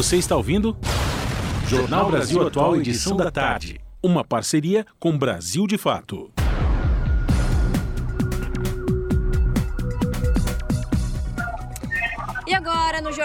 [0.00, 0.74] Você está ouvindo?
[1.68, 3.78] Jornal Brasil Atual, edição da tarde.
[4.02, 6.32] Uma parceria com Brasil de Fato.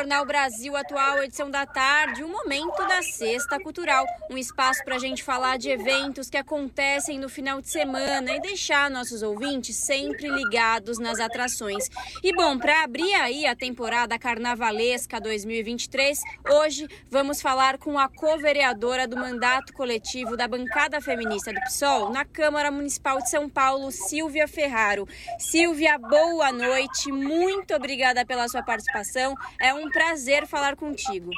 [0.06, 4.06] Jornal Brasil Atual, edição da tarde, o um momento da Sexta Cultural.
[4.30, 8.40] Um espaço para a gente falar de eventos que acontecem no final de semana e
[8.40, 11.90] deixar nossos ouvintes sempre ligados nas atrações.
[12.24, 16.20] E bom, para abrir aí a temporada carnavalesca 2023,
[16.52, 22.24] hoje vamos falar com a co-vereadora do mandato coletivo da bancada feminista do PSOL na
[22.24, 25.08] Câmara Municipal de São Paulo, Silvia Ferraro.
[25.40, 31.32] Silvia, boa noite, muito obrigada pela sua participação é um prazer falar contigo.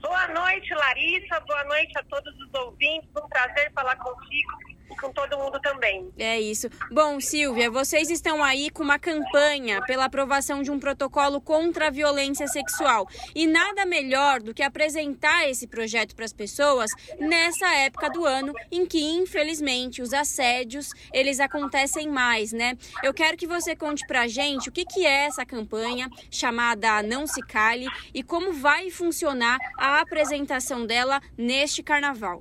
[0.00, 1.40] Boa noite, Larissa.
[1.40, 3.10] Boa noite a todos os ouvintes.
[3.20, 4.52] Um prazer falar contigo
[4.90, 6.10] e com todo mundo também.
[6.18, 6.68] É isso.
[6.90, 11.90] Bom, Silvia, vocês estão aí com uma campanha pela aprovação de um protocolo contra a
[11.90, 13.08] violência sexual.
[13.34, 18.52] E nada melhor do que apresentar esse projeto para as pessoas nessa época do ano
[18.70, 22.76] em que, infelizmente, os assédios, eles acontecem mais, né?
[23.02, 27.26] Eu quero que você conte pra gente o que, que é essa campanha chamada Não
[27.26, 32.40] Se Cale e como vai funcionar a apresentação dela neste carnaval.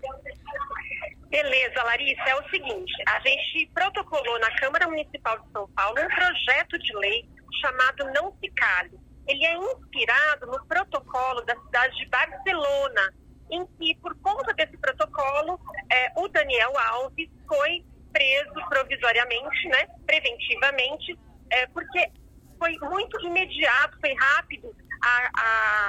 [1.30, 2.24] Beleza, Larissa.
[2.28, 6.96] É o seguinte: a gente protocolou na Câmara Municipal de São Paulo um projeto de
[6.98, 7.30] lei
[7.62, 9.00] chamado Não Se Cale.
[9.28, 13.14] Ele é inspirado no protocolo da cidade de Barcelona,
[13.50, 15.60] em que, por conta desse protocolo,
[15.92, 21.20] é, o Daniel Alves foi preso provisoriamente, né, preventivamente,
[21.52, 22.12] é, porque
[22.58, 25.30] foi muito imediato, foi rápido a,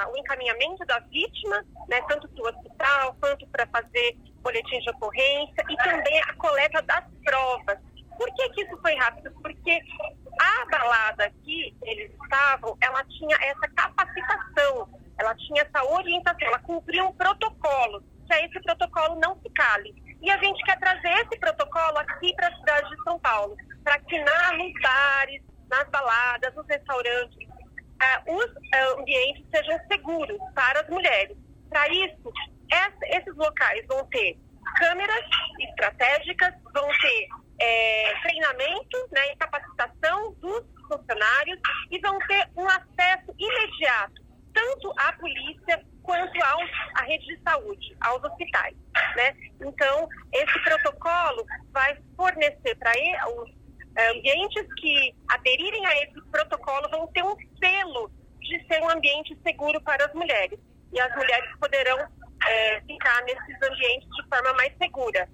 [0.04, 4.16] a, o encaminhamento da vítima, né, tanto para o hospital quanto para fazer
[4.46, 7.78] boletim de ocorrência e também a coleta das provas.
[8.16, 9.30] Por que, que isso foi rápido?
[9.42, 9.80] Porque
[10.40, 14.88] a balada que eles estavam, ela tinha essa capacitação,
[15.18, 19.94] ela tinha essa orientação, ela cumpria um protocolo, é esse protocolo não se cale.
[20.22, 23.98] E a gente quer trazer esse protocolo aqui para a cidade de São Paulo, para
[24.00, 30.88] que nos bares, nas baladas, nos restaurantes, uh, os uh, ambientes sejam seguros para as
[30.88, 31.36] mulheres.
[31.68, 32.32] Para isso,
[33.10, 34.38] esses locais vão ter
[34.78, 35.24] câmeras
[35.60, 37.28] estratégicas, vão ter
[37.60, 41.58] é, treinamento né, e capacitação dos funcionários
[41.90, 44.22] e vão ter um acesso imediato,
[44.52, 46.38] tanto à polícia quanto
[46.94, 48.76] à rede de saúde, aos hospitais.
[49.16, 49.34] Né?
[49.60, 52.92] Então, esse protocolo vai fornecer para
[53.28, 53.50] os
[54.10, 58.10] ambientes que aderirem a esse protocolo vão ter um selo
[58.40, 60.58] de ser um ambiente seguro para as mulheres.
[60.92, 61.98] E as mulheres poderão
[62.48, 65.28] é, ficar nesses ambientes de forma mais segura.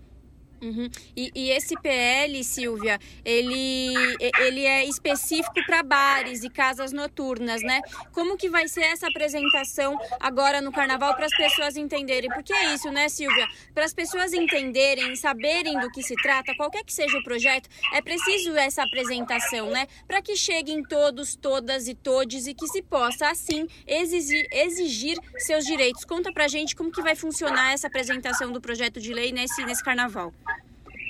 [0.63, 0.89] Uhum.
[1.17, 3.93] E, e, esse PL, Silvia, ele,
[4.39, 7.81] ele é específico para bares e casas noturnas, né?
[8.13, 12.31] Como que vai ser essa apresentação agora no carnaval para as pessoas entenderem?
[12.31, 13.49] Porque é isso, né, Silvia?
[13.75, 18.01] Para as pessoas entenderem, saberem do que se trata, qualquer que seja o projeto, é
[18.01, 19.89] preciso essa apresentação, né?
[20.07, 25.65] Para que cheguem todos, todas e todes e que se possa, assim, exigir, exigir seus
[25.65, 26.05] direitos.
[26.05, 29.83] Conta pra gente como que vai funcionar essa apresentação do projeto de lei nesse, nesse
[29.83, 30.33] carnaval.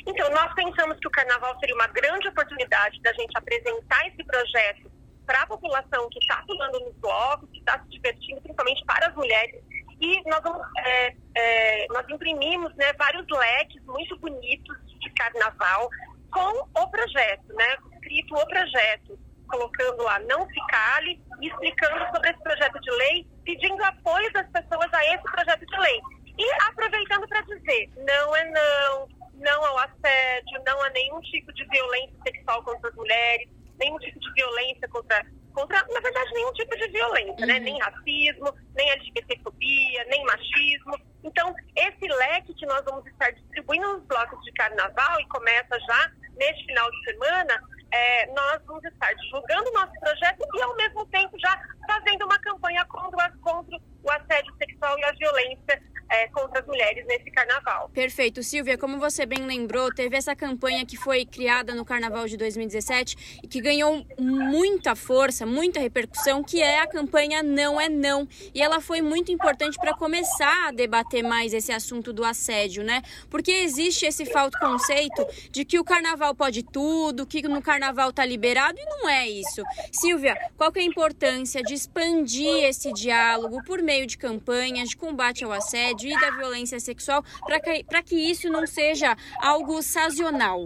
[0.07, 4.91] Então, nós pensamos que o carnaval seria uma grande oportunidade da gente apresentar esse projeto
[5.27, 9.15] para a população que está pulando nos blocos, que está se divertindo, principalmente para as
[9.15, 9.63] mulheres.
[10.01, 15.89] E nós, vamos, é, é, nós imprimimos né, vários leques muito bonitos de carnaval
[16.31, 22.31] com o projeto, né, escrito o projeto, colocando lá não se cale e explicando sobre
[22.31, 26.01] esse projeto de lei, pedindo apoio das pessoas a esse projeto de lei.
[26.39, 29.09] E aproveitando para dizer, não é não,
[29.43, 33.49] não ao assédio, não a nenhum tipo de violência sexual contra as mulheres,
[33.79, 37.55] nenhum tipo de violência contra, contra na verdade, nenhum tipo de violência, né?
[37.55, 37.59] uhum.
[37.59, 37.61] né?
[37.61, 40.99] Nem racismo, nem LGBTfobia, nem machismo.
[41.25, 46.13] Então, esse leque que nós vamos estar distribuindo nos blocos de carnaval e começa já
[46.37, 51.07] neste final de semana, é, nós vamos estar divulgando o nosso projeto e, ao mesmo
[51.07, 55.83] tempo, já fazendo uma campanha contra, contra o assédio sexual e a violência
[56.13, 57.89] é, contra as mulheres nesse carnaval.
[57.89, 58.43] Perfeito.
[58.43, 63.41] Silvia, como você bem lembrou, teve essa campanha que foi criada no carnaval de 2017
[63.43, 68.29] e que ganhou muita força, muita repercussão, que é a campanha Não é Não.
[68.55, 73.03] E ela foi muito importante para começar a debater mais esse assunto do assédio, né?
[73.31, 78.25] Porque existe esse falso conceito de que o carnaval pode tudo, que no carnaval tá
[78.27, 79.63] liberado e não é isso.
[79.91, 84.97] Silvia, qual que é a importância de expandir esse diálogo por meio de campanhas de
[84.97, 86.02] combate ao assédio?
[86.11, 90.65] da a violência sexual para que, que isso não seja algo sazonal?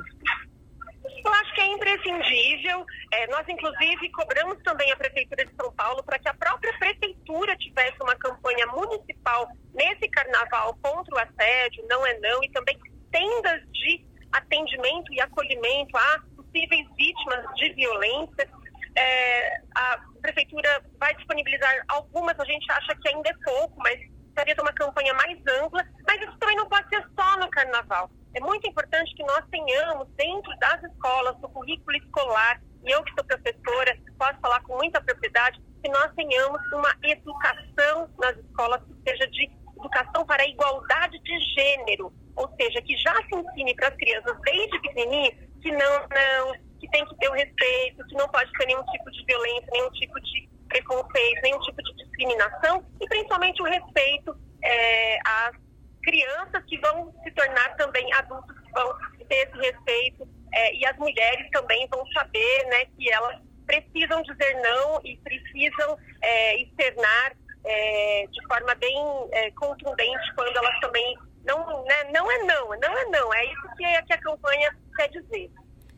[1.24, 2.86] Eu acho que é imprescindível.
[3.12, 7.56] É, nós, inclusive, cobramos também a Prefeitura de São Paulo para que a própria Prefeitura
[7.56, 12.78] tivesse uma campanha municipal nesse carnaval contra o assédio, não é não, e também
[13.10, 18.48] tendas de atendimento e acolhimento a possíveis vítimas de violência.
[18.96, 23.98] É, a Prefeitura vai disponibilizar algumas, a gente acha que ainda é pouco, mas
[24.46, 28.10] gostaria de uma campanha mais ampla, mas isso também não pode ser só no carnaval.
[28.34, 33.12] É muito importante que nós tenhamos dentro das escolas, do currículo escolar, e eu que
[33.14, 39.10] sou professora, posso falar com muita propriedade, que nós tenhamos uma educação nas escolas que
[39.10, 43.88] seja de educação para a igualdade de gênero, ou seja, que já se ensine para
[43.88, 45.32] as crianças desde pequenininho
[45.62, 49.10] que não, não, que tem que ter o respeito, que não pode ter nenhum tipo
[49.10, 55.18] de violência, nenhum tipo de preconceito, nenhum tipo de discriminação e principalmente o respeito é,
[55.24, 55.56] às
[56.02, 58.96] crianças que vão se tornar também adultos que vão
[59.28, 64.54] ter esse respeito é, e as mulheres também vão saber né, que elas precisam dizer
[64.62, 67.32] não e precisam é, externar
[67.64, 68.96] é, de forma bem
[69.32, 73.68] é, contundente quando elas também não, né, não é não, não é não, é isso
[73.76, 75.50] que, que a campanha quer dizer.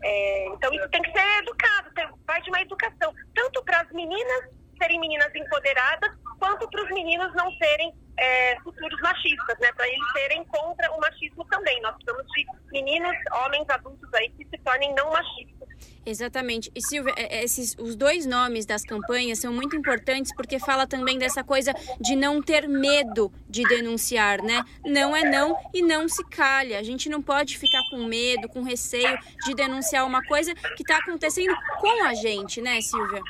[0.03, 3.91] É, então isso tem que ser educado, tem, vai de uma educação, tanto para as
[3.93, 9.73] meninas serem meninas empoderadas, quanto para os meninos não serem é, futuros machistas, né?
[9.73, 11.81] Para eles serem contra o machismo também.
[11.83, 15.59] Nós precisamos de meninos, homens, adultos aí que se tornem não machistas.
[16.05, 16.73] Exatamente.
[16.75, 20.87] E Silvia, é, é, esses, os dois nomes das campanhas são muito importantes porque fala
[20.87, 24.65] também dessa coisa de não ter medo de denunciar, né?
[24.85, 26.79] Não é não e não se calha.
[26.79, 30.97] A gente não pode ficar com medo, com receio de denunciar uma coisa que está
[30.97, 33.23] acontecendo com a gente, né, Silvia?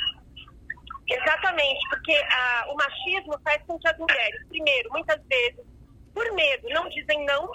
[1.10, 5.64] Exatamente, porque a, o machismo faz com que as mulheres, primeiro, muitas vezes,
[6.12, 7.50] por medo, não dizem não,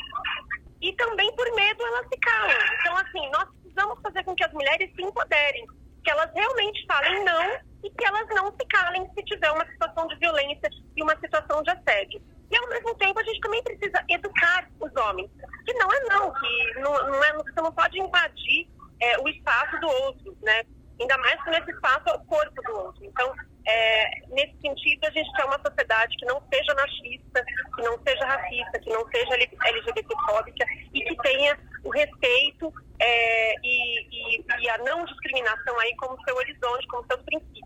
[0.82, 2.58] e também por medo elas se calam.
[2.80, 5.68] Então, assim, nós precisamos fazer com que as mulheres se empoderem,
[6.04, 10.08] que elas realmente falem não e que elas não se calem se tiver uma situação
[10.08, 12.22] de violência e uma situação de assédio.
[12.50, 15.30] E, ao mesmo tempo, a gente também precisa educar os homens,
[15.66, 18.68] que não é não, que não, não é, você não pode invadir
[19.00, 20.64] é, o espaço do outro, né?
[21.00, 23.06] ainda mais que nesse espaço é o corpo do outro.
[23.06, 23.34] Então,
[23.66, 27.46] é, nesse sentido, a gente quer uma sociedade que não seja machista,
[27.76, 34.38] que não seja racista, que não seja LGBTfóbica e que tenha o respeito é, e,
[34.38, 37.64] e, e, a não discriminação aí como seu horizonte, como seus princípios.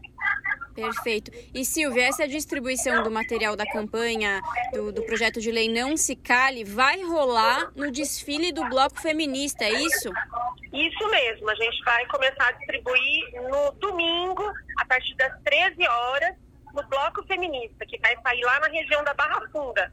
[0.74, 1.32] Perfeito.
[1.54, 4.42] E Silvia, essa distribuição do material da campanha
[4.72, 9.66] do, do projeto de lei Não Se Cale vai rolar no desfile do Bloco Feminista,
[9.66, 10.12] é isso?
[10.72, 14.07] Isso mesmo, a gente vai começar a distribuir no domingo,
[14.98, 16.36] partir das 13 horas,
[16.74, 19.92] no Bloco Feminista, que vai sair lá na região da Barra Funda.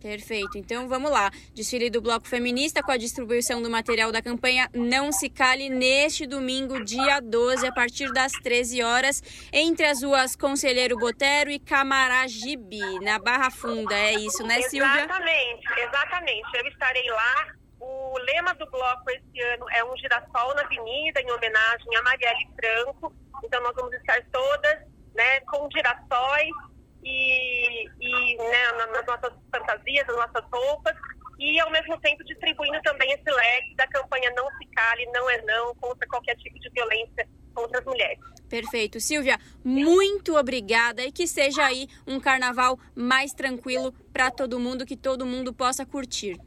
[0.00, 0.58] Perfeito.
[0.58, 1.30] Então vamos lá.
[1.54, 6.26] Desfile do Bloco Feminista com a distribuição do material da campanha Não Se Cale neste
[6.26, 12.98] domingo, dia 12, a partir das 13 horas, entre as ruas Conselheiro Botero e Camaragibe,
[13.00, 13.94] na Barra Funda.
[13.94, 15.04] É isso, né, Silvia?
[15.04, 16.56] Exatamente, exatamente.
[16.56, 17.61] Eu estarei lá
[18.12, 22.48] o lema do bloco esse ano é um girassol na avenida, em homenagem a Marielle
[22.54, 23.14] Franco.
[23.42, 24.80] Então, nós vamos estar todas
[25.14, 26.50] né, com girassóis
[27.02, 30.94] e, e né, nas nossas fantasias, nas nossas roupas,
[31.38, 35.42] e ao mesmo tempo distribuindo também esse leque da campanha Não Se Cale, Não é
[35.42, 38.18] Não, contra qualquer tipo de violência contra as mulheres.
[38.48, 39.00] Perfeito.
[39.00, 44.96] Silvia, muito obrigada e que seja aí um carnaval mais tranquilo para todo mundo, que
[44.96, 46.38] todo mundo possa curtir.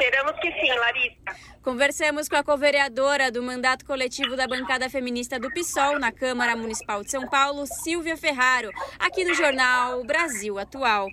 [0.00, 1.48] Esperamos que sim, Larissa.
[1.60, 7.02] Conversamos com a co-vereadora do mandato coletivo da bancada feminista do PSOL na Câmara Municipal
[7.02, 11.08] de São Paulo, Silvia Ferraro, aqui no jornal Brasil Atual.